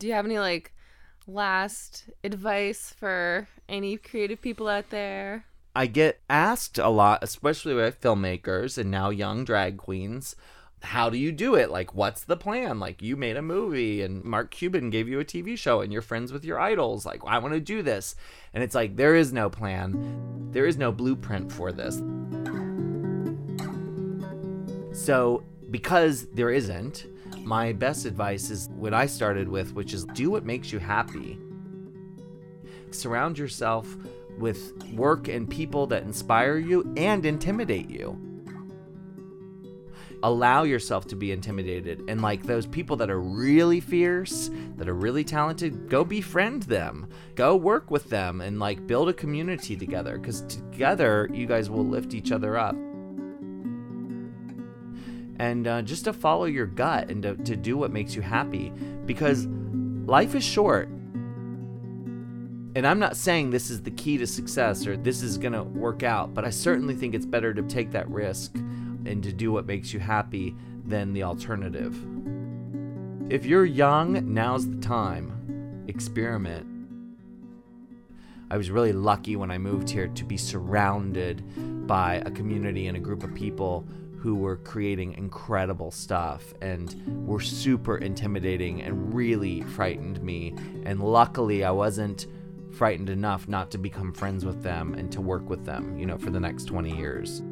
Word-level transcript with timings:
Do 0.00 0.06
you 0.06 0.12
have 0.12 0.26
any 0.26 0.38
like 0.38 0.72
last 1.26 2.04
advice 2.22 2.94
for 2.96 3.48
any 3.68 3.96
creative 3.96 4.40
people 4.40 4.68
out 4.68 4.90
there? 4.90 5.44
I 5.74 5.86
get 5.86 6.20
asked 6.30 6.78
a 6.78 6.88
lot, 6.88 7.18
especially 7.22 7.74
by 7.74 7.90
filmmakers 7.90 8.78
and 8.78 8.92
now 8.92 9.10
young 9.10 9.44
drag 9.44 9.76
queens, 9.76 10.36
how 10.82 11.10
do 11.10 11.18
you 11.18 11.32
do 11.32 11.56
it? 11.56 11.72
Like, 11.72 11.96
what's 11.96 12.22
the 12.22 12.36
plan? 12.36 12.78
Like, 12.78 13.02
you 13.02 13.16
made 13.16 13.36
a 13.36 13.42
movie 13.42 14.02
and 14.02 14.22
Mark 14.22 14.52
Cuban 14.52 14.90
gave 14.90 15.08
you 15.08 15.18
a 15.18 15.24
TV 15.24 15.58
show 15.58 15.80
and 15.80 15.92
you're 15.92 16.00
friends 16.00 16.32
with 16.32 16.44
your 16.44 16.60
idols. 16.60 17.04
Like, 17.04 17.20
I 17.26 17.38
want 17.38 17.54
to 17.54 17.60
do 17.60 17.82
this. 17.82 18.14
And 18.54 18.62
it's 18.62 18.76
like, 18.76 18.94
there 18.94 19.16
is 19.16 19.32
no 19.32 19.50
plan, 19.50 20.50
there 20.52 20.66
is 20.66 20.76
no 20.76 20.92
blueprint 20.92 21.50
for 21.50 21.72
this. 21.72 21.96
So, 24.92 25.42
because 25.72 26.28
there 26.34 26.50
isn't, 26.50 27.04
my 27.48 27.72
best 27.72 28.04
advice 28.04 28.50
is 28.50 28.68
what 28.76 28.92
I 28.92 29.06
started 29.06 29.48
with, 29.48 29.72
which 29.72 29.94
is 29.94 30.04
do 30.04 30.30
what 30.30 30.44
makes 30.44 30.70
you 30.70 30.78
happy. 30.78 31.38
Surround 32.90 33.38
yourself 33.38 33.96
with 34.38 34.74
work 34.92 35.28
and 35.28 35.48
people 35.48 35.86
that 35.86 36.02
inspire 36.02 36.58
you 36.58 36.92
and 36.98 37.24
intimidate 37.24 37.88
you. 37.88 38.20
Allow 40.22 40.64
yourself 40.64 41.06
to 41.06 41.16
be 41.16 41.32
intimidated. 41.32 42.02
And 42.08 42.20
like 42.20 42.42
those 42.42 42.66
people 42.66 42.96
that 42.96 43.08
are 43.08 43.20
really 43.20 43.80
fierce, 43.80 44.50
that 44.76 44.88
are 44.88 44.94
really 44.94 45.24
talented, 45.24 45.88
go 45.88 46.04
befriend 46.04 46.64
them. 46.64 47.08
Go 47.34 47.56
work 47.56 47.90
with 47.90 48.10
them 48.10 48.42
and 48.42 48.58
like 48.58 48.86
build 48.86 49.08
a 49.08 49.14
community 49.14 49.74
together 49.74 50.18
because 50.18 50.42
together 50.42 51.30
you 51.32 51.46
guys 51.46 51.70
will 51.70 51.86
lift 51.86 52.12
each 52.12 52.30
other 52.30 52.58
up 52.58 52.76
and 55.38 55.66
uh, 55.66 55.82
just 55.82 56.04
to 56.04 56.12
follow 56.12 56.44
your 56.44 56.66
gut 56.66 57.10
and 57.10 57.22
to, 57.22 57.36
to 57.36 57.56
do 57.56 57.76
what 57.76 57.92
makes 57.92 58.14
you 58.14 58.22
happy 58.22 58.70
because 59.06 59.46
life 60.06 60.34
is 60.34 60.44
short. 60.44 60.88
And 62.74 62.86
I'm 62.86 62.98
not 62.98 63.16
saying 63.16 63.50
this 63.50 63.70
is 63.70 63.82
the 63.82 63.90
key 63.90 64.18
to 64.18 64.26
success 64.26 64.86
or 64.86 64.96
this 64.96 65.22
is 65.22 65.38
going 65.38 65.52
to 65.52 65.62
work 65.62 66.02
out, 66.02 66.34
but 66.34 66.44
I 66.44 66.50
certainly 66.50 66.94
think 66.94 67.14
it's 67.14 67.26
better 67.26 67.54
to 67.54 67.62
take 67.62 67.90
that 67.92 68.08
risk 68.08 68.54
and 68.56 69.22
to 69.22 69.32
do 69.32 69.52
what 69.52 69.66
makes 69.66 69.92
you 69.92 70.00
happy 70.00 70.54
than 70.84 71.12
the 71.12 71.22
alternative. 71.22 71.96
If 73.30 73.44
you're 73.44 73.64
young, 73.64 74.32
now's 74.32 74.68
the 74.68 74.80
time. 74.80 75.84
Experiment. 75.88 76.66
I 78.50 78.56
was 78.56 78.70
really 78.70 78.92
lucky 78.92 79.36
when 79.36 79.50
I 79.50 79.58
moved 79.58 79.90
here 79.90 80.08
to 80.08 80.24
be 80.24 80.36
surrounded 80.36 81.86
by 81.86 82.22
a 82.24 82.30
community 82.30 82.86
and 82.86 82.96
a 82.96 83.00
group 83.00 83.22
of 83.22 83.34
people 83.34 83.86
who 84.18 84.34
were 84.34 84.56
creating 84.56 85.14
incredible 85.14 85.90
stuff 85.90 86.52
and 86.60 87.26
were 87.26 87.40
super 87.40 87.98
intimidating 87.98 88.82
and 88.82 89.14
really 89.14 89.62
frightened 89.62 90.20
me. 90.22 90.54
And 90.84 91.00
luckily, 91.00 91.64
I 91.64 91.70
wasn't 91.70 92.26
frightened 92.72 93.10
enough 93.10 93.48
not 93.48 93.70
to 93.70 93.78
become 93.78 94.12
friends 94.12 94.44
with 94.44 94.62
them 94.62 94.94
and 94.94 95.10
to 95.12 95.20
work 95.20 95.48
with 95.48 95.64
them, 95.64 95.96
you 95.96 96.06
know, 96.06 96.18
for 96.18 96.30
the 96.30 96.40
next 96.40 96.64
20 96.64 96.96
years. 96.96 97.42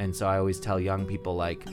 And 0.00 0.14
so 0.14 0.26
I 0.26 0.38
always 0.38 0.58
tell 0.58 0.80
young 0.80 1.06
people, 1.06 1.36
like, 1.36 1.64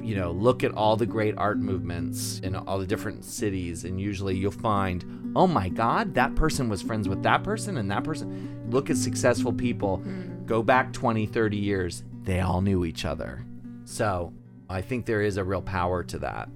you 0.00 0.14
know, 0.14 0.30
look 0.30 0.62
at 0.62 0.72
all 0.72 0.96
the 0.96 1.06
great 1.06 1.34
art 1.36 1.58
movements 1.58 2.38
in 2.40 2.54
all 2.54 2.78
the 2.78 2.86
different 2.86 3.24
cities, 3.24 3.84
and 3.84 4.00
usually 4.00 4.36
you'll 4.36 4.52
find, 4.52 5.32
oh 5.34 5.48
my 5.48 5.68
God, 5.68 6.14
that 6.14 6.36
person 6.36 6.68
was 6.68 6.80
friends 6.80 7.08
with 7.08 7.24
that 7.24 7.42
person 7.42 7.76
and 7.76 7.90
that 7.90 8.04
person. 8.04 8.64
Look 8.70 8.90
at 8.90 8.96
successful 8.96 9.52
people. 9.52 9.98
Mm 9.98 10.23
Go 10.46 10.62
back 10.62 10.92
20, 10.92 11.26
30 11.26 11.56
years, 11.56 12.04
they 12.22 12.40
all 12.40 12.60
knew 12.60 12.84
each 12.84 13.04
other. 13.04 13.44
So 13.84 14.32
I 14.68 14.80
think 14.80 15.06
there 15.06 15.22
is 15.22 15.36
a 15.36 15.44
real 15.44 15.62
power 15.62 16.02
to 16.04 16.18
that. 16.18 16.48